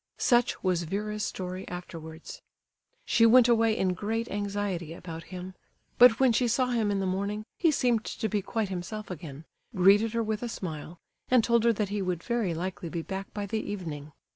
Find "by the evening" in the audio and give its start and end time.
13.35-14.11